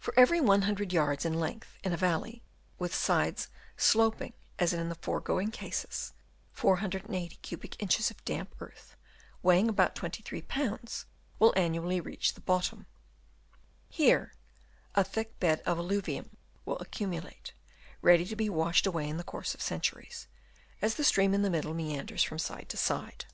For 0.00 0.12
every 0.18 0.40
100 0.40 0.92
yards 0.92 1.24
in 1.24 1.38
length 1.38 1.78
in 1.84 1.92
a 1.92 1.96
valley 1.96 2.42
with 2.80 2.92
sides 2.92 3.46
sloping 3.76 4.32
as 4.58 4.72
in 4.72 4.88
the 4.88 4.96
foregoing 4.96 5.52
cases, 5.52 6.12
480 6.50 7.36
cubic 7.36 7.80
inches 7.80 8.10
of 8.10 8.16
damp 8.24 8.50
Chap. 8.58 8.58
VI. 8.58 8.64
AIDED 8.64 8.72
BY 8.72 8.72
WORMS. 8.72 9.44
273 9.44 9.44
earth, 9.44 9.44
weighing 9.44 9.68
above 9.68 9.94
23 9.94 10.42
pounds, 10.42 11.06
will 11.38 11.54
annually 11.56 12.00
reach 12.00 12.34
the 12.34 12.40
bottom. 12.40 12.86
Here 13.88 14.32
a 14.96 15.04
thick 15.04 15.38
bed 15.38 15.60
of 15.64 15.78
alluvium 15.78 16.36
will 16.64 16.80
accumulate, 16.80 17.52
ready 18.02 18.24
to 18.24 18.34
be 18.34 18.48
washed 18.48 18.88
away 18.88 19.08
in 19.08 19.18
the 19.18 19.22
course 19.22 19.54
of 19.54 19.62
centuries, 19.62 20.26
as 20.82 20.96
the 20.96 21.04
stream 21.04 21.32
in 21.32 21.42
the 21.42 21.48
middle 21.48 21.74
meanders 21.74 22.24
from 22.24 22.40
side 22.40 22.68
to 22.70 22.76
side. 22.76 23.26